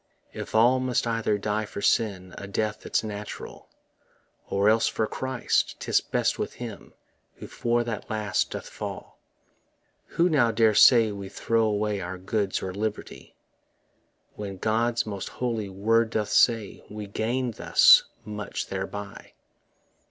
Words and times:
If 0.33 0.55
all 0.55 0.79
must 0.79 1.05
either 1.05 1.37
die 1.37 1.65
for 1.65 1.79
sin 1.79 2.33
A 2.35 2.47
death 2.47 2.79
that's 2.81 3.03
natural, 3.03 3.69
Or 4.49 4.67
else 4.67 4.87
for 4.87 5.05
Christ, 5.05 5.79
'tis 5.79 6.01
best 6.01 6.39
with 6.39 6.53
him 6.53 6.93
Who 7.35 7.45
for 7.45 7.83
the 7.83 8.01
last 8.09 8.49
doth 8.49 8.67
fall. 8.67 9.19
Who 10.17 10.27
now 10.27 10.49
dare 10.49 10.73
say 10.73 11.11
we 11.11 11.29
throw 11.29 11.65
away 11.65 12.01
Our 12.01 12.17
goods 12.17 12.63
or 12.63 12.73
liberty, 12.73 13.35
When 14.33 14.57
God's 14.57 15.05
most 15.05 15.29
holy 15.29 15.69
word 15.69 16.09
doth 16.09 16.29
say 16.31 16.83
We 16.89 17.05
gain 17.05 17.51
thus 17.51 18.05
much 18.25 18.69
thereby? 18.69 19.33